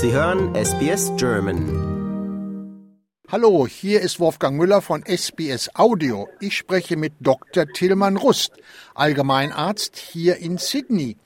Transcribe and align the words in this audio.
Sie 0.00 0.12
hören 0.12 0.54
SBS 0.54 1.10
German. 1.16 2.86
Hallo, 3.32 3.66
hier 3.66 4.00
ist 4.00 4.20
Wolfgang 4.20 4.56
Müller 4.56 4.80
von 4.80 5.02
SBS 5.04 5.74
Audio. 5.74 6.28
Ich 6.38 6.56
spreche 6.56 6.96
mit 6.96 7.14
Dr. 7.18 7.66
Tillmann 7.66 8.16
Rust, 8.16 8.52
Allgemeinarzt 8.94 9.96
hier 9.96 10.36
in 10.36 10.56
Sydney. 10.58 11.16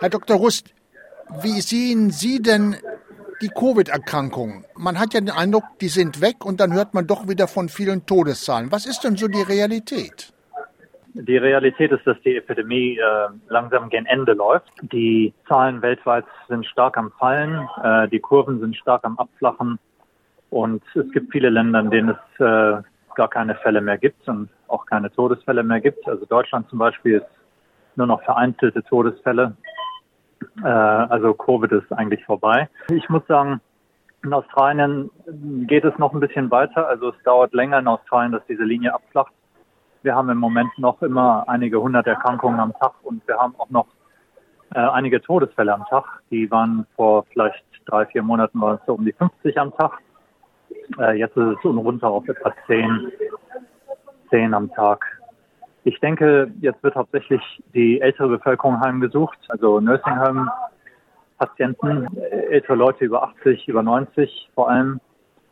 Herr 0.00 0.10
Dr. 0.10 0.36
Rust, 0.36 0.74
wie 1.40 1.62
sehen 1.62 2.10
Sie 2.10 2.42
denn 2.42 2.76
die 3.40 3.48
Covid-Erkrankungen? 3.48 4.66
Man 4.74 4.98
hat 4.98 5.14
ja 5.14 5.20
den 5.20 5.30
Eindruck, 5.30 5.64
die 5.80 5.88
sind 5.88 6.20
weg 6.20 6.44
und 6.44 6.60
dann 6.60 6.74
hört 6.74 6.92
man 6.92 7.06
doch 7.06 7.28
wieder 7.28 7.48
von 7.48 7.70
vielen 7.70 8.04
Todeszahlen. 8.04 8.70
Was 8.72 8.84
ist 8.84 9.04
denn 9.04 9.16
so 9.16 9.26
die 9.26 9.40
Realität? 9.40 10.34
Die 11.18 11.38
Realität 11.38 11.92
ist, 11.92 12.06
dass 12.06 12.20
die 12.20 12.36
Epidemie 12.36 12.98
äh, 12.98 13.28
langsam 13.48 13.88
gen 13.88 14.04
Ende 14.04 14.34
läuft. 14.34 14.70
Die 14.82 15.32
Zahlen 15.48 15.80
weltweit 15.80 16.26
sind 16.46 16.66
stark 16.66 16.98
am 16.98 17.10
Fallen, 17.12 17.66
äh, 17.82 18.06
die 18.08 18.20
Kurven 18.20 18.60
sind 18.60 18.76
stark 18.76 19.02
am 19.04 19.18
Abflachen 19.18 19.78
und 20.50 20.82
es 20.94 21.10
gibt 21.12 21.32
viele 21.32 21.48
Länder, 21.48 21.80
in 21.80 21.90
denen 21.90 22.10
es 22.10 22.40
äh, 22.40 22.82
gar 23.14 23.28
keine 23.28 23.54
Fälle 23.54 23.80
mehr 23.80 23.96
gibt 23.96 24.28
und 24.28 24.50
auch 24.68 24.84
keine 24.84 25.10
Todesfälle 25.10 25.62
mehr 25.62 25.80
gibt. 25.80 26.06
Also 26.06 26.26
Deutschland 26.26 26.68
zum 26.68 26.78
Beispiel 26.78 27.16
ist 27.16 27.26
nur 27.96 28.06
noch 28.06 28.22
vereinzelte 28.22 28.82
Todesfälle. 28.82 29.56
Äh, 30.62 30.68
also 30.68 31.32
Covid 31.32 31.72
ist 31.72 31.90
eigentlich 31.94 32.22
vorbei. 32.26 32.68
Ich 32.90 33.08
muss 33.08 33.26
sagen, 33.26 33.62
in 34.22 34.34
Australien 34.34 35.10
geht 35.66 35.84
es 35.84 35.96
noch 35.96 36.12
ein 36.12 36.20
bisschen 36.20 36.50
weiter. 36.50 36.86
Also 36.86 37.08
es 37.08 37.22
dauert 37.24 37.54
länger 37.54 37.78
in 37.78 37.88
Australien, 37.88 38.32
dass 38.32 38.44
diese 38.46 38.64
Linie 38.64 38.92
abflacht. 38.92 39.32
Wir 40.06 40.14
haben 40.14 40.30
im 40.30 40.38
Moment 40.38 40.70
noch 40.78 41.02
immer 41.02 41.42
einige 41.48 41.82
hundert 41.82 42.06
Erkrankungen 42.06 42.60
am 42.60 42.72
Tag 42.74 42.92
und 43.02 43.26
wir 43.26 43.38
haben 43.38 43.56
auch 43.58 43.70
noch 43.70 43.88
äh, 44.72 44.78
einige 44.78 45.20
Todesfälle 45.20 45.74
am 45.74 45.84
Tag. 45.86 46.04
Die 46.30 46.48
waren 46.48 46.86
vor 46.94 47.24
vielleicht 47.32 47.64
drei, 47.86 48.06
vier 48.06 48.22
Monaten 48.22 48.60
waren 48.60 48.76
es 48.76 48.86
so 48.86 48.94
um 48.94 49.04
die 49.04 49.12
50 49.12 49.58
am 49.58 49.74
Tag. 49.74 49.98
Äh, 51.00 51.18
jetzt 51.18 51.36
ist 51.36 51.58
es 51.58 51.64
runter 51.64 52.08
auf 52.08 52.28
etwa 52.28 52.54
10, 52.68 53.10
10 54.30 54.54
am 54.54 54.70
Tag. 54.74 55.04
Ich 55.82 55.98
denke, 55.98 56.52
jetzt 56.60 56.84
wird 56.84 56.94
hauptsächlich 56.94 57.42
die 57.74 58.00
ältere 58.00 58.28
Bevölkerung 58.28 58.80
heimgesucht, 58.80 59.38
also 59.48 59.80
Nursing 59.80 60.20
Home 60.20 60.48
Patienten, 61.38 62.16
ältere 62.48 62.76
Leute 62.76 63.04
über 63.06 63.24
80, 63.24 63.66
über 63.66 63.82
90 63.82 64.50
vor 64.54 64.70
allem. 64.70 65.00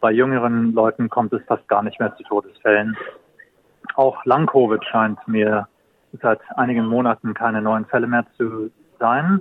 Bei 0.00 0.12
jüngeren 0.12 0.74
Leuten 0.74 1.08
kommt 1.10 1.32
es 1.32 1.42
fast 1.48 1.66
gar 1.66 1.82
nicht 1.82 1.98
mehr 1.98 2.14
zu 2.14 2.22
Todesfällen. 2.22 2.96
Auch 3.94 4.24
Lang-Covid 4.24 4.84
scheint 4.84 5.18
mir 5.26 5.68
seit 6.22 6.40
einigen 6.56 6.86
Monaten 6.86 7.34
keine 7.34 7.62
neuen 7.62 7.84
Fälle 7.86 8.06
mehr 8.06 8.24
zu 8.36 8.70
sein. 8.98 9.40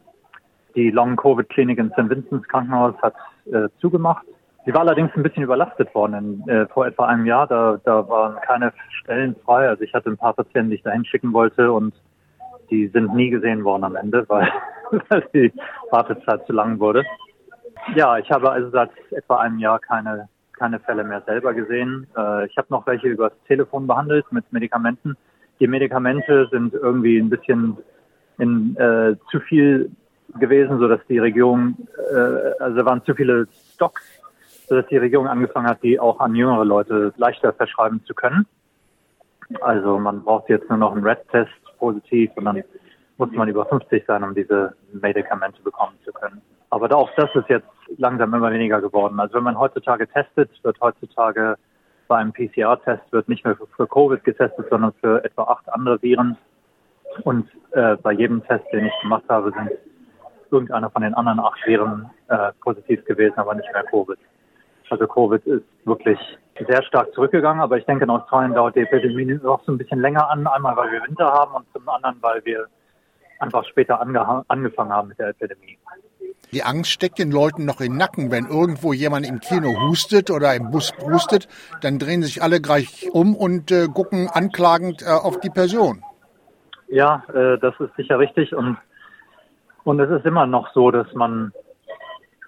Die 0.75 0.89
Long-Covid-Klinik 0.89 1.77
in 1.77 1.91
St. 1.91 2.09
Vincent's 2.09 2.47
Krankenhaus 2.47 2.95
hat 3.01 3.15
äh, 3.45 3.69
zugemacht. 3.79 4.25
Sie 4.65 4.73
war 4.73 4.81
allerdings 4.81 5.11
ein 5.15 5.23
bisschen 5.23 5.43
überlastet 5.43 5.93
worden 5.93 6.43
in, 6.47 6.49
äh, 6.49 6.67
vor 6.67 6.87
etwa 6.87 7.05
einem 7.05 7.25
Jahr. 7.25 7.47
Da, 7.47 7.79
da 7.83 8.07
waren 8.07 8.39
keine 8.41 8.73
Stellen 9.01 9.35
frei. 9.43 9.67
Also 9.67 9.83
ich 9.83 9.93
hatte 9.93 10.09
ein 10.09 10.17
paar 10.17 10.33
Patienten, 10.33 10.69
die 10.69 10.77
ich 10.77 10.83
dahin 10.83 11.05
schicken 11.05 11.33
wollte 11.33 11.71
und 11.71 11.93
die 12.69 12.87
sind 12.87 13.13
nie 13.13 13.29
gesehen 13.29 13.63
worden 13.63 13.83
am 13.83 13.95
Ende, 13.95 14.25
weil, 14.29 14.49
weil 15.09 15.27
die 15.33 15.53
Wartezeit 15.91 16.45
zu 16.45 16.53
lang 16.53 16.79
wurde. 16.79 17.03
Ja, 17.95 18.17
ich 18.17 18.31
habe 18.31 18.51
also 18.51 18.69
seit 18.69 18.91
etwa 19.11 19.37
einem 19.37 19.59
Jahr 19.59 19.79
keine 19.79 20.29
keine 20.63 20.79
Fälle 20.79 21.03
mehr 21.03 21.21
selber 21.25 21.53
gesehen. 21.53 22.07
Äh, 22.15 22.45
ich 22.45 22.55
habe 22.55 22.67
noch 22.69 22.87
welche 22.87 23.09
übers 23.09 23.33
Telefon 23.49 23.85
behandelt 23.85 24.25
mit 24.31 24.45
Medikamenten. 24.53 25.17
Die 25.59 25.67
Medikamente 25.67 26.47
sind 26.51 26.73
irgendwie 26.73 27.17
ein 27.17 27.29
bisschen 27.29 27.77
in, 28.37 28.73
äh, 28.77 29.17
zu 29.29 29.41
viel 29.41 29.91
gewesen, 30.39 30.79
so 30.79 30.87
dass 30.87 31.01
die 31.09 31.19
Regierung, 31.19 31.75
äh, 32.11 32.63
also 32.63 32.85
waren 32.85 33.03
zu 33.03 33.13
viele 33.13 33.45
Stocks, 33.73 34.03
so 34.69 34.75
dass 34.75 34.87
die 34.87 34.95
Regierung 34.95 35.27
angefangen 35.27 35.67
hat, 35.67 35.83
die 35.83 35.99
auch 35.99 36.21
an 36.21 36.33
jüngere 36.33 36.63
Leute 36.63 37.13
leichter 37.17 37.51
verschreiben 37.51 38.01
zu 38.05 38.13
können. 38.13 38.45
Also 39.59 39.99
man 39.99 40.23
braucht 40.23 40.47
jetzt 40.47 40.69
nur 40.69 40.77
noch 40.77 40.93
einen 40.93 41.03
Red-Test 41.05 41.51
positiv 41.77 42.31
und 42.35 42.45
dann 42.45 42.63
muss 43.17 43.31
man 43.31 43.49
über 43.49 43.65
50 43.65 44.05
sein, 44.07 44.23
um 44.23 44.33
diese 44.33 44.73
Medikamente 44.93 45.61
bekommen 45.61 45.95
zu 46.05 46.13
können. 46.13 46.41
Aber 46.73 46.91
auch 46.95 47.11
das 47.15 47.29
ist 47.35 47.49
jetzt 47.49 47.67
langsam 47.97 48.33
immer 48.33 48.51
weniger 48.51 48.81
geworden. 48.81 49.19
Also 49.19 49.35
wenn 49.35 49.43
man 49.43 49.59
heutzutage 49.59 50.07
testet, 50.07 50.49
wird 50.63 50.81
heutzutage 50.81 51.55
bei 52.07 52.17
einem 52.17 52.33
PCR-Test 52.33 53.03
wird 53.11 53.29
nicht 53.29 53.45
mehr 53.45 53.55
für, 53.55 53.67
für, 53.77 53.85
Covid 53.85 54.23
getestet, 54.23 54.65
sondern 54.71 54.91
für 54.99 55.23
etwa 55.23 55.43
acht 55.43 55.71
andere 55.71 56.01
Viren. 56.01 56.35
Und 57.25 57.47
äh, 57.73 57.95
bei 57.97 58.13
jedem 58.13 58.43
Test, 58.47 58.65
den 58.73 58.87
ich 58.87 59.01
gemacht 59.03 59.23
habe, 59.29 59.51
sind 59.51 59.69
irgendeiner 60.49 60.89
von 60.89 61.03
den 61.03 61.13
anderen 61.13 61.39
acht 61.41 61.59
Viren 61.67 62.09
äh, 62.29 62.51
positiv 62.61 63.05
gewesen, 63.05 63.37
aber 63.37 63.53
nicht 63.53 63.71
mehr 63.71 63.83
Covid. 63.83 64.17
Also 64.89 65.05
Covid 65.05 65.45
ist 65.45 65.65
wirklich 65.85 66.17
sehr 66.67 66.81
stark 66.81 67.13
zurückgegangen, 67.13 67.61
aber 67.61 67.77
ich 67.77 67.85
denke, 67.85 68.05
in 68.05 68.09
Australien 68.09 68.55
dauert 68.55 68.75
die 68.75 68.81
Epidemie 68.81 69.25
noch 69.43 69.63
so 69.65 69.73
ein 69.73 69.77
bisschen 69.77 69.99
länger 69.99 70.27
an. 70.27 70.47
Einmal, 70.47 70.75
weil 70.75 70.91
wir 70.91 71.03
Winter 71.03 71.31
haben 71.31 71.53
und 71.53 71.65
zum 71.71 71.87
anderen, 71.87 72.17
weil 72.21 72.43
wir 72.45 72.65
einfach 73.37 73.63
später 73.65 74.01
angefangen 74.01 74.91
haben 74.91 75.09
mit 75.09 75.19
der 75.19 75.29
Epidemie. 75.29 75.77
Die 76.53 76.63
Angst 76.63 76.91
steckt 76.91 77.17
den 77.17 77.31
Leuten 77.31 77.65
noch 77.65 77.81
im 77.81 77.97
Nacken. 77.97 78.29
Wenn 78.29 78.45
irgendwo 78.45 78.93
jemand 78.93 79.27
im 79.27 79.39
Kino 79.39 79.69
hustet 79.87 80.29
oder 80.29 80.53
im 80.53 80.69
Bus 80.69 80.93
hustet, 81.01 81.47
dann 81.81 81.97
drehen 81.97 82.21
sich 82.21 82.43
alle 82.43 82.61
gleich 82.61 83.09
um 83.11 83.35
und 83.35 83.71
äh, 83.71 83.87
gucken 83.87 84.29
anklagend 84.31 85.01
äh, 85.01 85.09
auf 85.09 85.39
die 85.39 85.49
Person. 85.49 86.03
Ja, 86.89 87.23
äh, 87.33 87.57
das 87.57 87.73
ist 87.79 87.95
sicher 87.95 88.19
richtig. 88.19 88.53
Und, 88.53 88.77
und 89.83 89.99
es 89.99 90.11
ist 90.11 90.27
immer 90.27 90.45
noch 90.45 90.71
so, 90.73 90.91
dass 90.91 91.11
man 91.15 91.51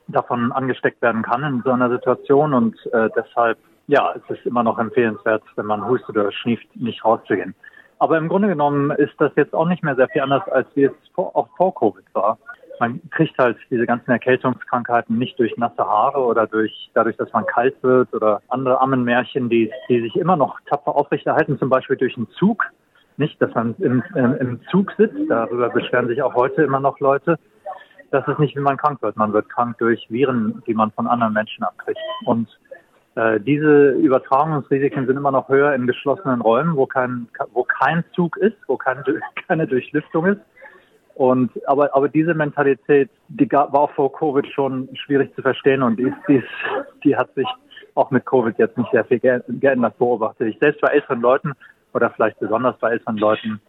davon 0.08 0.52
angesteckt 0.52 1.02
werden 1.02 1.24
kann 1.24 1.44
in 1.44 1.62
so 1.64 1.72
einer 1.72 1.90
Situation. 1.90 2.54
Und 2.54 2.76
äh, 2.94 3.10
deshalb, 3.16 3.58
ja, 3.88 4.14
es 4.14 4.38
ist 4.38 4.46
immer 4.46 4.62
noch 4.62 4.78
empfehlenswert, 4.78 5.42
wenn 5.56 5.66
man 5.66 5.84
hustet 5.84 6.16
oder 6.16 6.32
schnieft, 6.32 6.68
nicht 6.76 7.04
rauszugehen. 7.04 7.56
Aber 7.98 8.20
im 8.20 8.28
Grunde 8.28 8.50
genommen 8.50 8.92
ist 8.92 9.16
das 9.18 9.32
jetzt 9.36 9.56
auch 9.56 9.68
nicht 9.68 9.84
mehr 9.84 9.96
sehr 9.96 10.10
viel 10.10 10.22
anders, 10.22 10.48
als 10.50 10.68
wie 10.76 10.84
es 10.84 10.94
vor, 11.16 11.36
auch 11.36 11.48
vor 11.58 11.74
Covid 11.74 12.06
war 12.14 12.38
man 12.80 13.02
kriegt 13.10 13.38
halt 13.38 13.58
diese 13.70 13.86
ganzen 13.86 14.12
Erkältungskrankheiten 14.12 15.18
nicht 15.18 15.40
durch 15.40 15.56
nasse 15.58 15.84
Haare 15.84 16.20
oder 16.20 16.48
durch 16.48 16.90
dadurch, 16.94 17.18
dass 17.18 17.32
man 17.34 17.46
kalt 17.46 17.76
wird 17.84 18.14
oder 18.14 18.42
andere 18.50 18.82
Ammenmärchen, 18.82 19.50
die, 19.50 19.72
die 19.90 20.02
sich 20.02 20.16
immer 20.16 20.36
noch 20.36 20.60
tapfer 20.70 20.96
aufrechterhalten, 20.96 21.60
zum 21.60 21.70
Beispiel 21.70 21.98
durch 21.98 22.18
einen 22.18 22.30
Zug. 22.32 22.66
Nicht, 23.18 23.42
dass 23.42 23.54
man 23.54 23.76
im, 23.80 24.04
im, 24.16 24.36
im 24.36 24.60
Zug 24.70 24.92
sitzt, 24.98 25.18
darüber 25.30 25.70
beschweren 25.70 26.08
sich 26.08 26.22
auch 26.22 26.36
heute 26.36 26.64
immer 26.64 26.80
noch 26.82 27.00
Leute. 27.00 27.40
Das 28.12 28.28
ist 28.28 28.40
nicht, 28.40 28.56
wie 28.56 28.62
man 28.62 28.78
krank 28.78 29.02
wird. 29.02 29.16
Man 29.16 29.34
wird 29.34 29.50
krank 29.50 29.78
durch 29.78 30.06
Viren, 30.10 30.62
die 30.68 30.74
man 30.74 30.92
von 30.92 31.08
anderen 31.08 31.34
Menschen 31.34 31.64
abkriegt. 31.64 32.00
Und 32.26 32.48
äh, 33.16 33.40
diese 33.40 33.92
Übertragungsrisiken 33.92 35.08
sind 35.08 35.16
immer 35.16 35.32
noch 35.32 35.48
höher 35.48 35.74
in 35.74 35.88
geschlossenen 35.88 36.42
Räumen, 36.42 36.76
wo 36.76 36.86
kein, 36.86 37.28
wo 37.54 37.64
kein 37.64 38.04
Zug 38.14 38.36
ist, 38.38 38.58
wo 38.68 38.76
keine, 38.76 39.04
keine 39.48 39.66
Durchlüftung 39.66 40.26
ist 40.26 40.42
und 41.16 41.52
aber 41.66 41.96
aber 41.96 42.10
diese 42.10 42.34
Mentalität, 42.34 43.10
die 43.30 43.48
gab, 43.48 43.74
war 43.74 43.82
auch 43.82 43.92
vor 43.92 44.12
Covid 44.12 44.46
schon 44.54 44.90
schwierig 44.96 45.34
zu 45.36 45.42
verstehen 45.42 45.82
und 45.82 45.98
die, 45.98 46.14
die, 46.28 46.44
die 47.04 47.16
hat 47.16 47.34
sich 47.36 47.48
auch 47.96 48.12
mit 48.12 48.26
Covid 48.26 48.58
jetzt 48.58 48.78
nicht 48.78 48.92
sehr 48.92 49.06
viel 49.06 49.20
geändert 49.20 49.98
beobachtet. 49.98 50.50
Ich 50.50 50.60
selbst 50.60 50.82
bei 50.82 50.90
älteren 50.90 51.22
Leuten 51.22 51.54
oder 51.94 52.10
vielleicht 52.10 52.38
besonders 52.40 52.78
bei 52.80 52.92
älteren 52.92 53.18
Leuten 53.18 53.62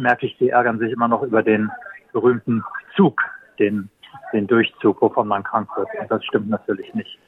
merke 0.00 0.26
ich, 0.26 0.38
die 0.38 0.50
ärgern 0.50 0.78
sich 0.78 0.92
immer 0.92 1.08
noch 1.08 1.22
über 1.24 1.42
den 1.42 1.70
berühmten 2.12 2.64
Zug, 2.96 3.20
den 3.58 3.90
den 4.32 4.46
Durchzug, 4.46 5.00
wovon 5.00 5.28
man 5.28 5.42
krank 5.42 5.68
wird. 5.76 5.88
Und 6.00 6.10
das 6.10 6.24
stimmt 6.24 6.48
natürlich 6.48 6.94
nicht 6.94 7.18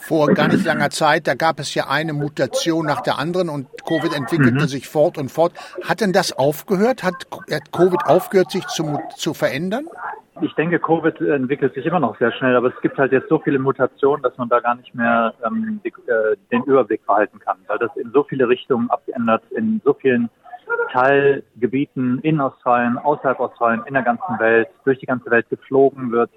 vor 0.00 0.28
gar 0.28 0.48
nicht 0.48 0.64
langer 0.64 0.90
Zeit, 0.90 1.26
da 1.26 1.34
gab 1.34 1.60
es 1.60 1.74
ja 1.74 1.84
eine 1.88 2.12
Mutation 2.12 2.86
nach 2.86 3.02
der 3.02 3.18
anderen 3.18 3.48
und 3.48 3.68
Covid 3.86 4.16
entwickelte 4.16 4.62
mhm. 4.62 4.68
sich 4.68 4.88
fort 4.88 5.18
und 5.18 5.30
fort. 5.30 5.52
Hat 5.84 6.00
denn 6.00 6.12
das 6.12 6.36
aufgehört? 6.36 7.04
Hat, 7.04 7.26
hat 7.52 7.70
Covid 7.70 8.06
aufgehört, 8.06 8.50
sich 8.50 8.66
zu, 8.66 8.98
zu 9.16 9.34
verändern? 9.34 9.86
Ich 10.42 10.54
denke, 10.54 10.78
Covid 10.78 11.20
entwickelt 11.20 11.74
sich 11.74 11.84
immer 11.84 12.00
noch 12.00 12.18
sehr 12.18 12.32
schnell, 12.32 12.56
aber 12.56 12.68
es 12.68 12.80
gibt 12.80 12.96
halt 12.96 13.12
jetzt 13.12 13.28
so 13.28 13.38
viele 13.40 13.58
Mutationen, 13.58 14.22
dass 14.22 14.36
man 14.38 14.48
da 14.48 14.60
gar 14.60 14.74
nicht 14.74 14.94
mehr 14.94 15.34
ähm, 15.46 15.80
die, 15.84 15.90
äh, 16.10 16.36
den 16.50 16.62
Überblick 16.64 17.06
behalten 17.06 17.38
kann, 17.38 17.58
weil 17.66 17.78
das 17.78 17.94
in 17.96 18.10
so 18.12 18.24
viele 18.24 18.48
Richtungen 18.48 18.88
abgeändert, 18.88 19.42
in 19.50 19.82
so 19.84 19.92
vielen 19.92 20.30
Teilgebieten 20.92 22.20
in 22.22 22.40
Australien, 22.40 22.98
außerhalb 22.98 23.38
Australien, 23.40 23.82
in 23.86 23.94
der 23.94 24.02
ganzen 24.02 24.38
Welt, 24.38 24.68
durch 24.84 24.98
die 24.98 25.06
ganze 25.06 25.30
Welt 25.30 25.48
geflogen 25.48 26.10
wird 26.10 26.30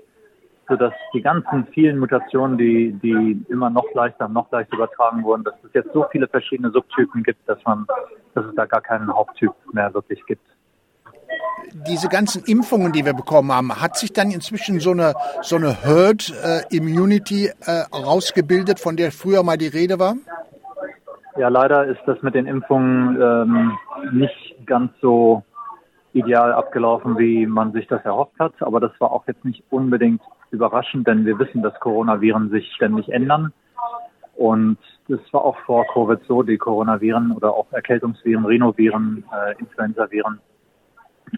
sodass 0.67 0.93
die 1.13 1.21
ganzen 1.21 1.67
vielen 1.73 1.99
Mutationen, 1.99 2.57
die, 2.57 2.93
die 3.03 3.43
immer 3.49 3.69
noch 3.69 3.85
leichter, 3.93 4.27
noch 4.27 4.51
leichter 4.51 4.75
übertragen 4.75 5.23
wurden, 5.23 5.43
dass 5.43 5.55
es 5.63 5.73
jetzt 5.73 5.91
so 5.93 6.05
viele 6.11 6.27
verschiedene 6.27 6.71
Subtypen 6.71 7.23
gibt, 7.23 7.47
dass 7.47 7.59
man, 7.65 7.85
dass 8.33 8.45
es 8.45 8.55
da 8.55 8.65
gar 8.65 8.81
keinen 8.81 9.13
Haupttyp 9.13 9.51
mehr 9.73 9.93
wirklich 9.93 10.25
gibt. 10.25 10.45
Diese 11.87 12.07
ganzen 12.07 12.43
Impfungen, 12.45 12.91
die 12.91 13.05
wir 13.05 13.13
bekommen 13.13 13.51
haben, 13.51 13.81
hat 13.81 13.97
sich 13.97 14.13
dann 14.13 14.31
inzwischen 14.31 14.79
so 14.79 14.91
eine, 14.91 15.13
so 15.41 15.55
eine 15.55 15.73
Herd 15.73 16.31
äh, 16.43 16.75
Immunity 16.75 17.47
äh, 17.47 17.95
rausgebildet, 17.95 18.79
von 18.79 18.95
der 18.95 19.11
früher 19.11 19.43
mal 19.43 19.57
die 19.57 19.67
Rede 19.67 19.99
war? 19.99 20.15
Ja, 21.37 21.47
leider 21.47 21.85
ist 21.85 22.01
das 22.05 22.21
mit 22.21 22.35
den 22.35 22.45
Impfungen 22.45 23.19
ähm, 23.19 23.71
nicht 24.11 24.55
ganz 24.65 24.91
so 25.01 25.43
ideal 26.13 26.53
abgelaufen, 26.53 27.17
wie 27.17 27.45
man 27.45 27.71
sich 27.71 27.87
das 27.87 28.03
erhofft 28.05 28.37
hat. 28.39 28.53
Aber 28.61 28.79
das 28.79 28.91
war 28.99 29.11
auch 29.11 29.27
jetzt 29.27 29.43
nicht 29.43 29.63
unbedingt 29.69 30.21
überraschend, 30.51 31.07
denn 31.07 31.25
wir 31.25 31.39
wissen, 31.39 31.63
dass 31.63 31.79
Coronaviren 31.79 32.49
sich 32.49 32.71
ständig 32.73 33.09
ändern. 33.11 33.51
Und 34.35 34.77
das 35.07 35.19
war 35.31 35.43
auch 35.43 35.57
vor 35.59 35.85
Covid 35.93 36.19
so, 36.27 36.43
die 36.43 36.57
Coronaviren 36.57 37.31
oder 37.31 37.53
auch 37.53 37.71
Erkältungsviren, 37.71 38.45
Rhinoviren, 38.45 39.23
äh, 39.31 39.59
Influenzaviren, 39.59 40.39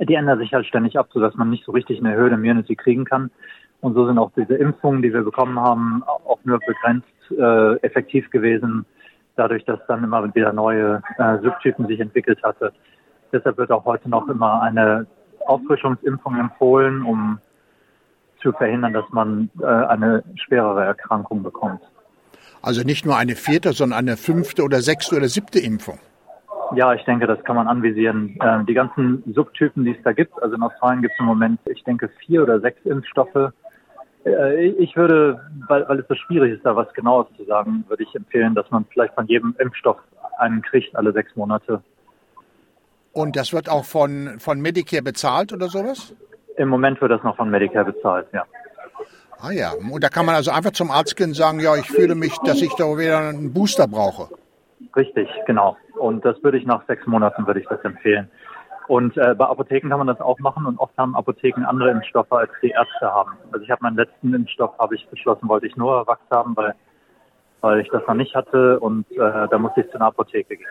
die 0.02 0.14
ändern 0.14 0.40
sich 0.40 0.54
halt 0.54 0.66
ständig 0.66 0.98
ab, 0.98 1.10
sodass 1.12 1.36
man 1.36 1.50
nicht 1.50 1.66
so 1.66 1.72
richtig 1.72 2.00
eine 2.00 2.16
Hürde 2.16 2.36
Immunity 2.36 2.76
kriegen 2.76 3.06
kann. 3.06 3.32
Und 3.82 3.94
so 3.94 4.06
sind 4.06 4.18
auch 4.18 4.32
diese 4.36 4.56
Impfungen, 4.56 5.02
die 5.02 5.14
wir 5.14 5.24
bekommen 5.24 5.60
haben, 5.60 6.04
auch 6.04 6.40
nur 6.44 6.60
begrenzt 6.60 7.08
äh, 7.32 7.76
effektiv 7.86 8.30
gewesen, 8.32 8.86
dadurch, 9.36 9.66
dass 9.66 9.80
dann 9.88 10.04
immer 10.04 10.34
wieder 10.34 10.54
neue 10.54 11.02
äh, 11.18 11.38
Subtypen 11.42 11.88
sich 11.88 12.00
entwickelt 12.00 12.42
hatte. 12.44 12.72
Deshalb 13.32 13.58
wird 13.58 13.72
auch 13.72 13.86
heute 13.86 14.10
noch 14.10 14.28
immer 14.28 14.62
eine 14.62 15.08
Auffrischungsimpfung 15.46 16.38
empfohlen, 16.38 17.04
um 17.04 17.40
zu 18.42 18.52
verhindern, 18.52 18.94
dass 18.94 19.10
man 19.12 19.50
äh, 19.62 19.66
eine 19.66 20.24
schwerere 20.36 20.86
Erkrankung 20.86 21.44
bekommt. 21.44 21.82
Also 22.62 22.84
nicht 22.84 23.06
nur 23.06 23.18
eine 23.18 23.36
vierte, 23.36 23.74
sondern 23.74 24.00
eine 24.00 24.18
fünfte 24.18 24.64
oder 24.64 24.82
sechste 24.82 25.18
oder 25.18 25.28
siebte 25.28 25.60
Impfung. 25.60 26.00
Ja, 26.74 26.94
ich 26.94 27.04
denke, 27.04 27.28
das 27.28 27.44
kann 27.44 27.56
man 27.56 27.68
anvisieren. 27.68 28.38
Ähm, 28.42 28.66
die 28.66 28.74
ganzen 28.74 29.24
Subtypen, 29.34 29.86
die 29.86 29.92
es 29.92 30.04
da 30.04 30.14
gibt, 30.14 30.42
also 30.42 30.56
in 30.56 30.64
Australien 30.64 31.02
gibt 31.02 31.14
es 31.14 31.20
im 31.20 31.26
Moment, 31.26 31.60
ich 31.66 31.84
denke, 31.84 32.10
vier 32.26 32.44
oder 32.44 32.60
sechs 32.60 32.84
Impfstoffe. 32.86 33.52
Äh, 34.26 34.68
ich 34.68 34.96
würde, 34.96 35.40
weil, 35.68 35.88
weil 35.88 36.00
es 36.00 36.08
so 36.08 36.16
schwierig 36.16 36.54
ist, 36.54 36.66
da 36.66 36.76
was 36.76 36.92
Genaues 36.94 37.28
zu 37.38 37.46
sagen, 37.46 37.86
würde 37.88 38.04
ich 38.04 38.16
empfehlen, 38.16 38.56
dass 38.56 38.70
man 38.72 38.86
vielleicht 38.92 39.14
von 39.14 39.28
jedem 39.28 39.56
Impfstoff 39.60 39.98
einen 40.40 40.62
kriegt, 40.62 40.96
alle 40.96 41.14
sechs 41.14 41.36
Monate. 41.36 41.82
Und 43.14 43.36
das 43.36 43.54
wird 43.54 43.70
auch 43.70 43.86
von, 43.86 44.40
von 44.40 44.60
Medicare 44.60 45.02
bezahlt 45.02 45.54
oder 45.54 45.68
sowas? 45.68 46.14
Im 46.58 46.70
Moment 46.70 47.00
wird 47.02 47.12
das 47.12 47.24
noch 47.24 47.36
von 47.38 47.50
Medicare 47.50 47.86
bezahlt, 47.86 48.28
ja. 48.34 48.44
Ah 49.40 49.52
ja, 49.52 49.74
und 49.74 50.04
da 50.04 50.10
kann 50.10 50.26
man 50.26 50.36
also 50.36 50.52
einfach 50.52 50.72
zum 50.72 50.90
Arzt 50.90 51.16
gehen 51.16 51.30
und 51.30 51.34
sagen, 51.36 51.60
ja, 51.60 51.76
ich 51.76 51.88
fühle 51.88 52.16
mich, 52.16 52.38
dass 52.40 52.62
ich 52.62 52.74
da 52.76 52.86
wieder 52.98 53.30
einen 53.30 53.54
Booster 53.54 53.88
brauche. 53.88 54.30
Richtig, 54.96 55.30
genau. 55.46 55.78
Und 56.00 56.24
das 56.26 56.42
würde 56.42 56.58
ich 56.58 56.66
nach 56.66 56.86
sechs 56.88 57.06
Monaten 57.06 57.46
würde 57.46 57.60
ich 57.60 57.68
das 57.68 57.84
empfehlen. 57.84 58.30
Und 58.88 59.18
äh, 59.18 59.34
bei 59.36 59.46
Apotheken 59.46 59.90
kann 59.90 60.00
man 60.00 60.08
das 60.08 60.22
auch 60.22 60.40
machen 60.40 60.66
und 60.66 60.80
oft 60.80 60.96
haben 60.98 61.16
Apotheken 61.16 61.66
andere 61.66 61.92
Impfstoffe, 61.92 62.32
als 62.32 62.52
die 62.62 62.70
Ärzte 62.70 63.12
haben. 63.12 63.32
Also 63.52 63.64
ich 63.64 63.72
habe 63.72 63.84
meinen 63.84 63.98
letzten 63.98 64.34
Impfstoff, 64.34 64.78
habe 64.78 64.96
ich 64.96 65.08
beschlossen, 65.08 65.50
wollte 65.50 65.68
ich 65.68 65.76
nur 65.76 66.06
Wachs 66.08 66.30
haben, 66.30 66.56
weil, 66.56 66.76
weil 67.62 67.80
ich 67.80 67.90
das 67.90 68.04
noch 68.08 68.16
nicht 68.16 68.36
hatte 68.36 68.80
und 68.80 69.10
äh, 69.12 69.48
da 69.50 69.58
musste 69.58 69.82
ich 69.82 69.90
zu 69.90 69.96
einer 69.96 70.08
Apotheke 70.08 70.56
gehen 70.56 70.68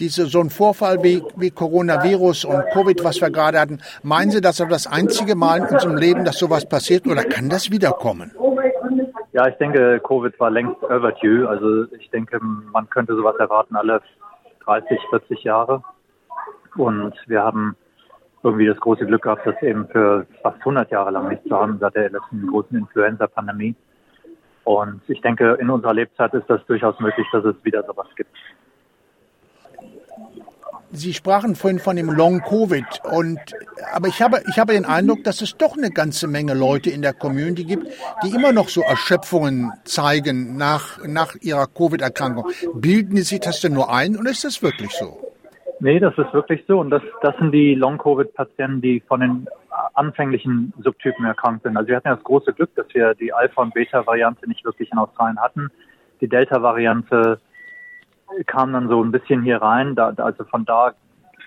diese, 0.00 0.26
so 0.26 0.40
ein 0.40 0.50
Vorfall 0.50 1.02
wie, 1.02 1.22
wie 1.36 1.50
Coronavirus 1.50 2.44
und 2.44 2.62
Covid, 2.72 3.02
was 3.04 3.20
wir 3.20 3.30
gerade 3.30 3.58
hatten, 3.58 3.80
meinen 4.02 4.30
Sie, 4.30 4.40
dass 4.40 4.56
das 4.56 4.68
das 4.68 4.86
einzige 4.86 5.34
Mal 5.34 5.60
in 5.60 5.66
unserem 5.66 5.96
Leben, 5.96 6.24
dass 6.24 6.38
sowas 6.38 6.68
passiert 6.68 7.06
oder 7.06 7.24
kann 7.24 7.48
das 7.48 7.70
wiederkommen? 7.70 8.32
Ja, 9.32 9.48
ich 9.48 9.56
denke, 9.56 10.00
Covid 10.00 10.38
war 10.40 10.50
längst 10.50 10.82
overdue. 10.82 11.46
Also 11.48 11.84
ich 11.98 12.10
denke, 12.10 12.38
man 12.40 12.88
könnte 12.88 13.14
sowas 13.14 13.36
erwarten 13.38 13.76
alle 13.76 14.00
30, 14.64 14.98
40 15.10 15.44
Jahre. 15.44 15.82
Und 16.76 17.14
wir 17.26 17.42
haben 17.42 17.76
irgendwie 18.42 18.66
das 18.66 18.78
große 18.78 19.06
Glück 19.06 19.22
gehabt, 19.22 19.46
das 19.46 19.60
eben 19.62 19.88
für 19.88 20.26
fast 20.42 20.58
100 20.60 20.90
Jahre 20.90 21.10
lang 21.10 21.28
nicht 21.28 21.42
zu 21.48 21.56
haben, 21.56 21.78
seit 21.80 21.94
der 21.96 22.10
letzten 22.10 22.46
großen 22.46 22.76
Influenza-Pandemie. 22.76 23.74
Und 24.64 25.00
ich 25.08 25.20
denke, 25.20 25.56
in 25.60 25.70
unserer 25.70 25.94
Lebzeit 25.94 26.34
ist 26.34 26.48
das 26.48 26.64
durchaus 26.66 26.98
möglich, 27.00 27.26
dass 27.32 27.44
es 27.44 27.54
wieder 27.62 27.82
sowas 27.84 28.08
gibt. 28.16 28.30
Sie 30.92 31.12
sprachen 31.12 31.56
vorhin 31.56 31.78
von 31.78 31.96
dem 31.96 32.10
Long 32.10 32.40
Covid 32.40 32.84
und 33.04 33.38
aber 33.92 34.08
ich 34.08 34.22
habe 34.22 34.42
ich 34.48 34.58
habe 34.58 34.72
den 34.72 34.84
Eindruck, 34.84 35.24
dass 35.24 35.42
es 35.42 35.56
doch 35.56 35.76
eine 35.76 35.90
ganze 35.90 36.26
Menge 36.26 36.54
Leute 36.54 36.90
in 36.90 37.02
der 37.02 37.12
Community 37.12 37.64
gibt, 37.64 37.88
die 38.22 38.30
immer 38.30 38.52
noch 38.52 38.68
so 38.68 38.82
Erschöpfungen 38.82 39.72
zeigen 39.84 40.56
nach 40.56 41.04
nach 41.04 41.34
ihrer 41.40 41.66
Covid 41.66 42.00
Erkrankung. 42.00 42.50
Bilden 42.72 43.18
Sie 43.18 43.40
das 43.40 43.60
denn 43.60 43.74
nur 43.74 43.92
ein 43.92 44.16
oder 44.16 44.30
ist 44.30 44.44
das 44.44 44.62
wirklich 44.62 44.92
so? 44.92 45.25
Nee, 45.78 46.00
das 46.00 46.16
ist 46.16 46.32
wirklich 46.32 46.64
so 46.66 46.80
und 46.80 46.90
das 46.90 47.02
das 47.20 47.36
sind 47.36 47.52
die 47.52 47.74
Long 47.74 47.98
Covid 47.98 48.32
Patienten, 48.34 48.80
die 48.80 49.00
von 49.00 49.20
den 49.20 49.46
anfänglichen 49.94 50.72
Subtypen 50.78 51.24
erkrankt 51.24 51.64
sind. 51.64 51.76
Also 51.76 51.88
wir 51.88 51.96
hatten 51.96 52.08
ja 52.08 52.14
das 52.14 52.24
große 52.24 52.52
Glück, 52.54 52.74
dass 52.76 52.86
wir 52.94 53.14
die 53.14 53.32
Alpha 53.32 53.62
und 53.62 53.74
Beta 53.74 54.06
Variante 54.06 54.48
nicht 54.48 54.64
wirklich 54.64 54.90
in 54.90 54.98
Australien 54.98 55.40
hatten. 55.40 55.70
Die 56.20 56.28
Delta 56.28 56.62
Variante 56.62 57.40
kam 58.46 58.72
dann 58.72 58.88
so 58.88 59.02
ein 59.02 59.12
bisschen 59.12 59.42
hier 59.42 59.60
rein. 59.60 59.94
Da, 59.94 60.12
also 60.16 60.44
von 60.44 60.64
da 60.64 60.94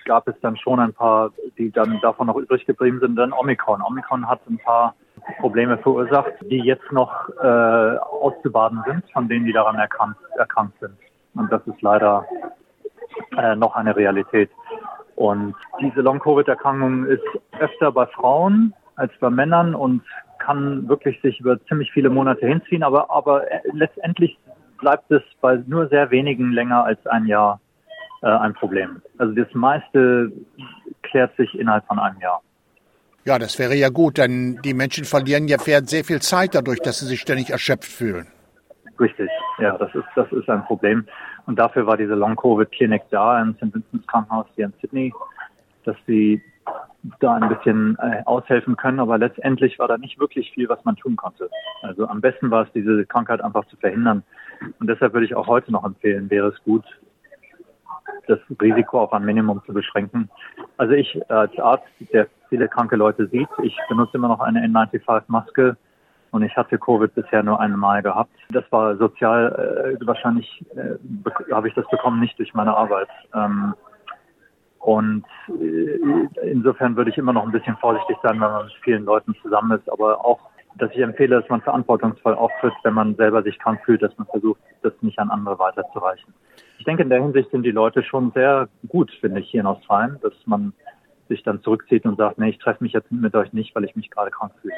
gab 0.04 0.28
es 0.28 0.34
dann 0.40 0.56
schon 0.56 0.80
ein 0.80 0.92
paar, 0.92 1.32
die 1.58 1.70
dann 1.70 2.00
davon 2.00 2.28
noch 2.28 2.36
übrig 2.36 2.64
geblieben 2.66 3.00
sind. 3.00 3.16
Dann 3.16 3.32
Omikron. 3.32 3.82
Omikron 3.82 4.28
hat 4.28 4.40
ein 4.48 4.58
paar 4.58 4.94
Probleme 5.38 5.76
verursacht, 5.78 6.32
die 6.42 6.58
jetzt 6.58 6.90
noch 6.92 7.28
äh, 7.42 7.96
auszubaden 7.98 8.82
sind, 8.86 9.04
von 9.12 9.28
denen 9.28 9.44
die 9.44 9.52
daran 9.52 9.76
erkrankt, 9.76 10.20
erkrankt 10.36 10.78
sind. 10.80 10.94
Und 11.34 11.50
das 11.52 11.66
ist 11.66 11.80
leider 11.82 12.26
äh, 13.40 13.56
noch 13.56 13.74
eine 13.74 13.96
Realität. 13.96 14.50
Und 15.16 15.54
diese 15.80 16.00
Long-Covid-Erkrankung 16.00 17.06
ist 17.06 17.22
öfter 17.58 17.92
bei 17.92 18.06
Frauen 18.06 18.74
als 18.96 19.12
bei 19.20 19.30
Männern 19.30 19.74
und 19.74 20.02
kann 20.38 20.88
wirklich 20.88 21.20
sich 21.22 21.40
über 21.40 21.62
ziemlich 21.66 21.90
viele 21.92 22.10
Monate 22.10 22.46
hinziehen, 22.46 22.82
aber, 22.82 23.10
aber 23.10 23.50
äh, 23.50 23.60
letztendlich 23.72 24.38
bleibt 24.78 25.10
es 25.10 25.22
bei 25.40 25.62
nur 25.66 25.88
sehr 25.88 26.10
wenigen 26.10 26.52
länger 26.52 26.84
als 26.84 27.06
ein 27.06 27.26
Jahr 27.26 27.60
äh, 28.22 28.26
ein 28.26 28.54
Problem. 28.54 29.02
Also 29.18 29.34
das 29.34 29.52
meiste 29.52 30.32
klärt 31.02 31.36
sich 31.36 31.54
innerhalb 31.58 31.86
von 31.86 31.98
einem 31.98 32.18
Jahr. 32.20 32.40
Ja, 33.24 33.38
das 33.38 33.58
wäre 33.58 33.74
ja 33.74 33.90
gut, 33.90 34.16
denn 34.16 34.60
die 34.64 34.72
Menschen 34.72 35.04
verlieren 35.04 35.46
ja 35.46 35.58
sehr 35.58 36.04
viel 36.04 36.22
Zeit 36.22 36.54
dadurch, 36.54 36.80
dass 36.80 37.00
sie 37.00 37.06
sich 37.06 37.20
ständig 37.20 37.50
erschöpft 37.50 37.90
fühlen. 37.90 38.26
Richtig, 39.00 39.30
ja, 39.58 39.78
das 39.78 39.94
ist, 39.94 40.04
das 40.14 40.30
ist 40.30 40.48
ein 40.50 40.62
Problem. 40.64 41.06
Und 41.46 41.58
dafür 41.58 41.86
war 41.86 41.96
diese 41.96 42.14
Long-Covid-Klinik 42.14 43.02
da 43.10 43.40
im 43.40 43.54
St. 43.54 43.74
Vincent's 43.74 44.06
Krankenhaus 44.06 44.46
hier 44.54 44.66
in 44.66 44.74
Sydney, 44.80 45.14
dass 45.84 45.96
sie 46.06 46.42
da 47.18 47.34
ein 47.34 47.48
bisschen 47.48 47.96
äh, 47.98 48.22
aushelfen 48.26 48.76
können, 48.76 49.00
aber 49.00 49.16
letztendlich 49.16 49.78
war 49.78 49.88
da 49.88 49.96
nicht 49.96 50.20
wirklich 50.20 50.52
viel, 50.52 50.68
was 50.68 50.84
man 50.84 50.96
tun 50.96 51.16
konnte. 51.16 51.48
Also 51.80 52.06
am 52.06 52.20
besten 52.20 52.50
war 52.50 52.64
es, 52.64 52.72
diese 52.74 53.06
Krankheit 53.06 53.40
einfach 53.40 53.64
zu 53.68 53.76
verhindern. 53.78 54.22
Und 54.78 54.86
deshalb 54.86 55.14
würde 55.14 55.24
ich 55.24 55.34
auch 55.34 55.46
heute 55.46 55.72
noch 55.72 55.84
empfehlen, 55.84 56.28
wäre 56.28 56.48
es 56.48 56.62
gut, 56.62 56.84
das 58.26 58.38
Risiko 58.60 59.00
auf 59.00 59.14
ein 59.14 59.24
Minimum 59.24 59.62
zu 59.64 59.72
beschränken. 59.72 60.28
Also 60.76 60.92
ich 60.92 61.18
als 61.30 61.58
Arzt, 61.58 61.86
der 62.12 62.26
viele 62.50 62.68
kranke 62.68 62.96
Leute 62.96 63.26
sieht, 63.28 63.48
ich 63.62 63.76
benutze 63.88 64.18
immer 64.18 64.28
noch 64.28 64.40
eine 64.40 64.60
N95-Maske 64.60 65.76
und 66.30 66.42
ich 66.42 66.56
hatte 66.56 66.78
Covid 66.78 67.14
bisher 67.14 67.42
nur 67.42 67.60
einmal 67.60 68.02
gehabt. 68.02 68.34
Das 68.50 68.64
war 68.70 68.96
sozial 68.96 69.96
äh, 70.00 70.06
wahrscheinlich 70.06 70.64
äh, 70.76 70.96
habe 71.52 71.68
ich 71.68 71.74
das 71.74 71.88
bekommen, 71.88 72.20
nicht 72.20 72.38
durch 72.38 72.54
meine 72.54 72.76
Arbeit. 72.76 73.08
Ähm, 73.34 73.74
und 74.78 75.24
äh, 75.48 76.48
insofern 76.50 76.96
würde 76.96 77.10
ich 77.10 77.18
immer 77.18 77.32
noch 77.32 77.44
ein 77.44 77.52
bisschen 77.52 77.76
vorsichtig 77.76 78.16
sein, 78.22 78.40
wenn 78.40 78.50
man 78.50 78.64
mit 78.64 78.74
vielen 78.82 79.04
Leuten 79.04 79.34
zusammen 79.42 79.78
ist, 79.78 79.90
aber 79.90 80.24
auch, 80.24 80.40
dass 80.76 80.90
ich 80.92 81.00
empfehle, 81.00 81.40
dass 81.40 81.48
man 81.50 81.60
verantwortungsvoll 81.60 82.34
auftritt, 82.34 82.72
wenn 82.84 82.94
man 82.94 83.14
selber 83.16 83.42
sich 83.42 83.58
krank 83.58 83.80
fühlt, 83.84 84.02
dass 84.02 84.16
man 84.16 84.26
versucht, 84.28 84.60
das 84.82 84.92
nicht 85.02 85.18
an 85.18 85.30
andere 85.30 85.58
weiterzureichen. 85.58 86.32
Ich 86.78 86.84
denke, 86.84 87.02
in 87.02 87.10
der 87.10 87.20
Hinsicht 87.20 87.50
sind 87.50 87.64
die 87.64 87.72
Leute 87.72 88.02
schon 88.02 88.30
sehr 88.32 88.68
gut, 88.88 89.10
finde 89.20 89.40
ich, 89.40 89.50
hier 89.50 89.60
in 89.60 89.66
Australien, 89.66 90.18
dass 90.22 90.32
man 90.46 90.72
sich 91.28 91.42
dann 91.42 91.62
zurückzieht 91.62 92.06
und 92.06 92.16
sagt, 92.16 92.38
nee, 92.38 92.50
ich 92.50 92.58
treffe 92.58 92.82
mich 92.82 92.92
jetzt 92.92 93.12
mit 93.12 93.34
euch 93.34 93.52
nicht, 93.52 93.74
weil 93.74 93.84
ich 93.84 93.94
mich 93.96 94.10
gerade 94.10 94.30
krank 94.30 94.52
fühle. 94.62 94.74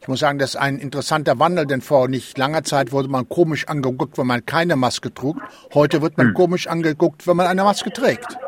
Ich 0.00 0.08
muss 0.08 0.20
sagen, 0.20 0.38
das 0.38 0.50
ist 0.50 0.56
ein 0.56 0.78
interessanter 0.78 1.38
Wandel, 1.38 1.66
denn 1.66 1.80
vor 1.80 2.08
nicht 2.08 2.38
langer 2.38 2.62
Zeit 2.62 2.92
wurde 2.92 3.08
man 3.08 3.28
komisch 3.28 3.66
angeguckt, 3.68 4.18
wenn 4.18 4.26
man 4.26 4.44
keine 4.46 4.76
Maske 4.76 5.12
trug. 5.12 5.36
Heute 5.74 6.02
wird 6.02 6.16
man 6.16 6.28
hm. 6.28 6.34
komisch 6.34 6.68
angeguckt, 6.68 7.26
wenn 7.26 7.36
man 7.36 7.46
eine 7.46 7.64
Maske 7.64 7.90
trägt. 7.90 8.38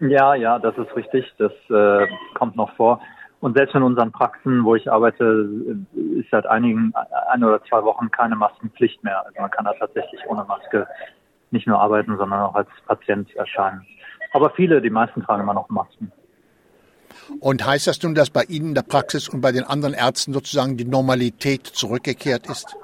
Ja, 0.00 0.34
ja, 0.34 0.58
das 0.58 0.76
ist 0.76 0.94
richtig. 0.96 1.32
Das 1.38 1.52
äh, 1.70 2.06
kommt 2.34 2.56
noch 2.56 2.74
vor. 2.76 3.00
Und 3.40 3.56
selbst 3.56 3.74
in 3.74 3.82
unseren 3.82 4.10
Praxen, 4.10 4.64
wo 4.64 4.74
ich 4.74 4.90
arbeite, 4.90 5.48
ist 6.18 6.30
seit 6.30 6.46
einigen, 6.46 6.94
ein 7.30 7.44
oder 7.44 7.62
zwei 7.64 7.82
Wochen 7.82 8.10
keine 8.10 8.36
Maskenpflicht 8.36 9.04
mehr. 9.04 9.24
Also 9.24 9.38
man 9.40 9.50
kann 9.50 9.66
da 9.66 9.74
tatsächlich 9.74 10.20
ohne 10.28 10.44
Maske 10.44 10.86
nicht 11.50 11.66
nur 11.66 11.78
arbeiten, 11.78 12.16
sondern 12.16 12.40
auch 12.40 12.54
als 12.54 12.68
Patient 12.86 13.34
erscheinen. 13.36 13.86
Aber 14.32 14.50
viele, 14.50 14.80
die 14.80 14.90
meisten 14.90 15.22
tragen 15.22 15.42
immer 15.42 15.54
noch 15.54 15.68
Masken. 15.68 16.10
Und 17.40 17.66
heißt 17.66 17.86
das 17.86 18.02
nun, 18.02 18.14
dass 18.14 18.30
bei 18.30 18.42
Ihnen 18.44 18.68
in 18.68 18.74
der 18.74 18.82
Praxis 18.82 19.28
und 19.28 19.40
bei 19.40 19.52
den 19.52 19.64
anderen 19.64 19.94
Ärzten 19.94 20.32
sozusagen 20.32 20.76
die 20.76 20.84
Normalität 20.84 21.66
zurückgekehrt 21.66 22.48
ist? 22.48 22.76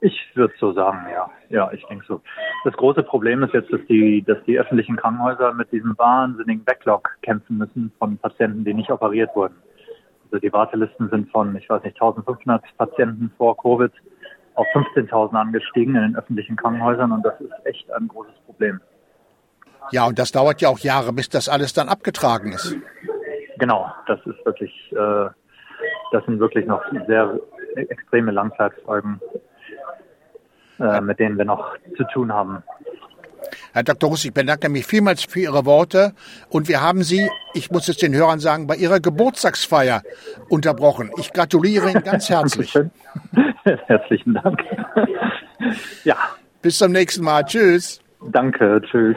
Ich 0.00 0.14
würde 0.34 0.54
so 0.60 0.72
sagen, 0.72 1.06
ja. 1.12 1.30
Ja, 1.50 1.70
ich 1.72 1.84
denke 1.86 2.04
so. 2.06 2.20
Das 2.64 2.74
große 2.74 3.02
Problem 3.02 3.42
ist 3.42 3.54
jetzt, 3.54 3.72
dass 3.72 3.80
die, 3.88 4.22
dass 4.22 4.38
die 4.46 4.58
öffentlichen 4.58 4.96
Krankenhäuser 4.96 5.54
mit 5.54 5.72
diesem 5.72 5.96
wahnsinnigen 5.96 6.62
Backlog 6.64 7.08
kämpfen 7.22 7.56
müssen 7.56 7.90
von 7.98 8.18
Patienten, 8.18 8.64
die 8.64 8.74
nicht 8.74 8.90
operiert 8.90 9.34
wurden. 9.34 9.56
Also 10.30 10.40
die 10.40 10.52
Wartelisten 10.52 11.08
sind 11.08 11.30
von, 11.30 11.56
ich 11.56 11.68
weiß 11.68 11.82
nicht, 11.84 11.94
1500 11.94 12.62
Patienten 12.76 13.32
vor 13.38 13.56
Covid 13.56 13.92
auf 14.54 14.66
15.000 14.74 15.34
angestiegen 15.34 15.94
in 15.94 16.02
den 16.02 16.16
öffentlichen 16.16 16.56
Krankenhäusern 16.56 17.12
und 17.12 17.22
das 17.24 17.40
ist 17.40 17.52
echt 17.64 17.90
ein 17.92 18.08
großes 18.08 18.34
Problem. 18.44 18.80
Ja, 19.90 20.06
und 20.06 20.18
das 20.18 20.32
dauert 20.32 20.60
ja 20.60 20.68
auch 20.68 20.80
Jahre, 20.80 21.12
bis 21.12 21.28
das 21.28 21.48
alles 21.48 21.72
dann 21.72 21.88
abgetragen 21.88 22.52
ist. 22.52 22.76
Genau, 23.58 23.92
das 24.06 24.18
ist 24.26 24.44
wirklich 24.44 24.72
äh, 24.92 25.28
das 26.12 26.24
sind 26.24 26.40
wirklich 26.40 26.66
noch 26.66 26.82
sehr 27.06 27.38
extreme 27.74 28.30
Langzeitfolgen, 28.30 29.20
äh, 30.80 31.00
mit 31.00 31.18
denen 31.18 31.36
wir 31.38 31.44
noch 31.44 31.76
zu 31.96 32.04
tun 32.12 32.32
haben. 32.32 32.62
Herr 33.72 33.82
Dr. 33.82 34.10
Russ, 34.10 34.24
ich 34.24 34.32
bedanke 34.32 34.68
mich 34.68 34.86
vielmals 34.86 35.24
für 35.24 35.40
Ihre 35.40 35.64
Worte 35.64 36.12
und 36.48 36.68
wir 36.68 36.80
haben 36.80 37.02
Sie, 37.02 37.28
ich 37.54 37.70
muss 37.70 37.88
es 37.88 37.96
den 37.96 38.14
Hörern 38.14 38.40
sagen, 38.40 38.66
bei 38.66 38.76
Ihrer 38.76 39.00
Geburtstagsfeier 39.00 40.02
unterbrochen. 40.48 41.10
Ich 41.18 41.32
gratuliere 41.32 41.90
Ihnen 41.90 42.02
ganz 42.02 42.28
herzlich. 42.30 42.74
Herzlichen 43.86 44.34
Dank. 44.34 44.60
ja. 46.04 46.16
Bis 46.62 46.78
zum 46.78 46.92
nächsten 46.92 47.24
Mal. 47.24 47.44
Tschüss. 47.44 48.00
Danke. 48.20 48.82
Tschüss. 48.90 49.16